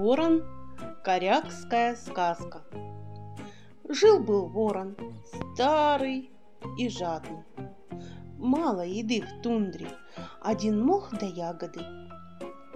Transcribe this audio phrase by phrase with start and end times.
[0.00, 0.42] Ворон.
[1.04, 2.62] Корякская сказка.
[3.86, 4.96] Жил-был ворон,
[5.52, 6.30] старый
[6.78, 7.44] и жадный.
[8.38, 9.88] Мало еды в тундре,
[10.40, 11.80] один мох да ягоды.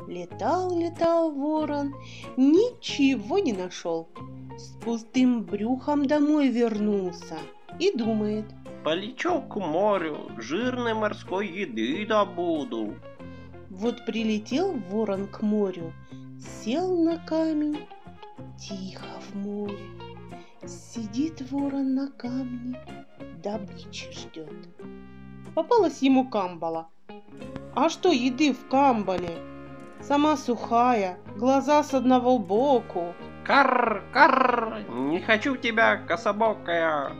[0.07, 1.95] Летал, летал ворон,
[2.37, 4.11] ничего не нашел.
[4.59, 7.39] С пустым брюхом домой вернулся
[7.81, 8.45] и думает.
[8.85, 12.97] Полечу к морю, жирной морской еды добуду.
[13.71, 15.95] Вот прилетел ворон к морю,
[16.45, 17.87] сел на камень,
[18.59, 19.91] тихо в море.
[20.67, 22.81] Сидит ворон на камне,
[23.43, 24.53] добычи ждет.
[25.55, 26.89] Попалась ему камбала.
[27.75, 29.39] А что еды в камбале?
[30.01, 33.15] Сама сухая, глаза с одного боку.
[33.45, 37.13] Кар, кар, не хочу тебя, кособокая.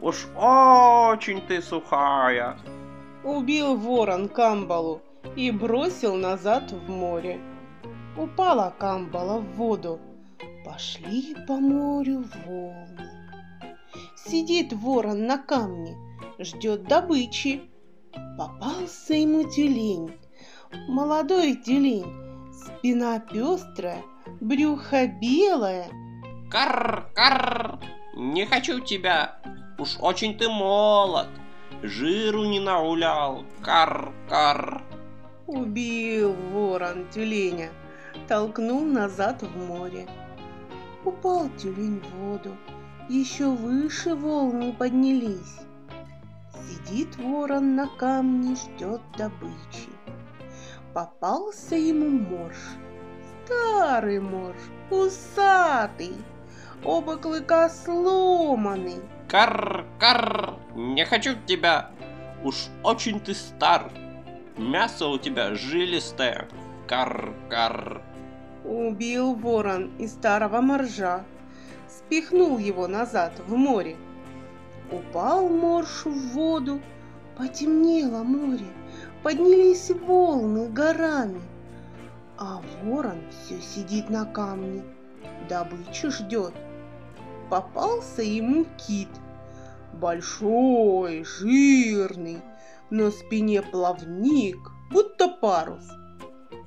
[0.00, 2.58] Уж очень ты сухая.
[3.24, 5.02] Убил ворон камбалу,
[5.36, 7.40] и бросил назад в море.
[8.16, 10.00] Упала камбала в воду,
[10.64, 13.08] пошли по морю волны.
[14.16, 15.96] Сидит ворон на камне,
[16.38, 17.62] ждет добычи.
[18.36, 20.12] Попался ему тюлень,
[20.88, 24.02] молодой тюлень, спина пестрая,
[24.40, 25.88] брюхо белое.
[26.50, 27.78] Кар, кар,
[28.16, 29.40] не хочу тебя,
[29.78, 31.28] уж очень ты молод,
[31.82, 34.82] жиру не нагулял, кар, кар.
[35.46, 37.70] Убил ворон тюленя,
[38.30, 40.06] толкнул назад в море.
[41.04, 42.56] Упал тюлень в воду,
[43.08, 45.58] еще выше волны поднялись.
[46.54, 49.90] Сидит ворон на камне, ждет добычи.
[50.94, 52.56] Попался ему морж,
[53.44, 56.14] старый морж, усатый,
[56.84, 59.02] оба клыка сломаны.
[59.28, 61.90] Кар, кар, не хочу тебя,
[62.44, 63.90] уж очень ты стар,
[64.56, 66.46] Мясо у тебя жилистое.
[66.86, 68.02] Кар-кар.
[68.64, 71.24] Убил ворон и старого моржа.
[71.88, 73.96] Спихнул его назад в море.
[74.92, 76.80] Упал морж в воду.
[77.36, 78.66] Потемнело море.
[79.22, 81.40] Поднялись волны горами.
[82.38, 84.82] А ворон все сидит на камне.
[85.48, 86.52] Добычу ждет.
[87.48, 89.08] Попался ему кит.
[89.92, 92.38] Большой, жирный,
[92.90, 94.56] на спине плавник,
[94.90, 95.84] будто парус.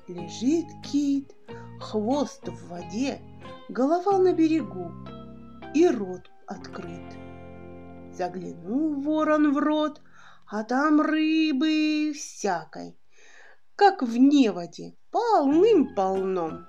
[0.07, 1.33] Лежит кит,
[1.83, 3.21] хвост в воде,
[3.69, 4.91] голова на берегу
[5.73, 7.07] и рот открыт.
[8.13, 10.01] Заглянул ворон в рот,
[10.47, 12.95] а там рыбы всякой,
[13.75, 16.65] как в неводе, полным-полном.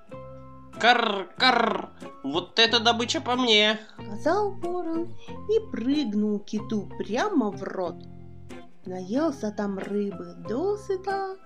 [0.80, 1.92] Кар-кар,
[2.24, 5.14] вот эта добыча по мне, сказал ворон
[5.48, 8.02] и прыгнул киту прямо в рот.
[8.84, 11.36] Наелся там рыбы досыта,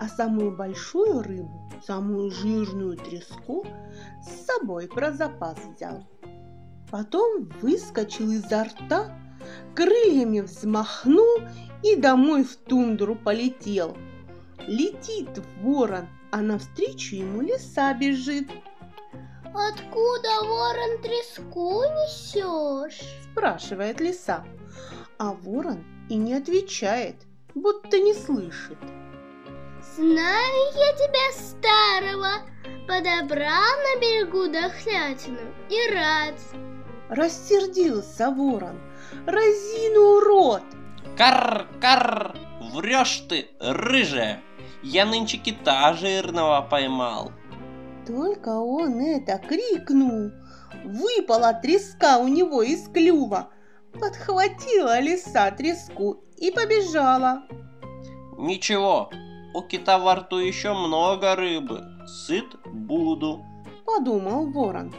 [0.00, 3.66] а самую большую рыбу, самую жирную треску,
[4.22, 6.06] с собой про запас взял.
[6.90, 9.12] Потом выскочил изо рта,
[9.74, 11.38] крыльями взмахнул
[11.82, 13.96] и домой в тундру полетел.
[14.66, 15.28] Летит
[15.60, 18.48] ворон, а навстречу ему лиса бежит.
[19.44, 24.44] «Откуда, ворон, треску несешь?» спрашивает лиса.
[25.18, 27.16] А ворон и не отвечает,
[27.54, 28.78] будто не слышит.
[29.96, 32.46] Знаю я тебя старого,
[32.86, 36.34] подобрал на берегу дохлятину и рад.
[37.08, 38.80] Рассердился ворон,
[39.26, 40.62] разинул рот.
[41.16, 42.36] Кар-кар,
[42.72, 44.42] врешь ты, рыжая,
[44.82, 47.32] я нынче кита жирного поймал.
[48.06, 50.30] Только он это крикнул,
[50.84, 53.50] выпала треска у него из клюва,
[53.92, 57.42] Подхватила лиса треску и побежала.
[58.36, 59.10] Ничего,
[59.54, 61.82] у кита во рту еще много рыбы.
[62.06, 63.44] Сыт буду.
[63.84, 64.94] Подумал ворон.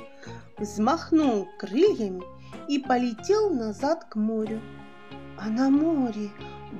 [0.57, 2.23] Взмахнул крыльями
[2.67, 4.61] и полетел назад к морю.
[5.37, 6.29] А на море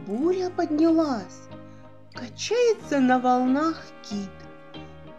[0.07, 1.47] буря поднялась.
[2.13, 4.29] Качается на волнах кит.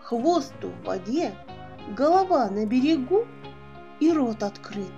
[0.02, 1.32] Хвост в воде,
[1.96, 3.26] голова на берегу
[4.00, 4.92] и рот открыт.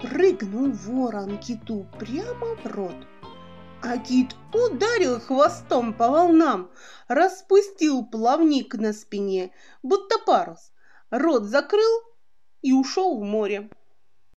[0.00, 2.96] Прыгнул ворон киту прямо в рот.
[3.80, 6.70] А кит ударил хвостом по волнам,
[7.06, 9.52] распустил плавник на спине,
[9.84, 10.72] будто парус,
[11.10, 12.02] рот закрыл
[12.60, 13.70] и ушел в море.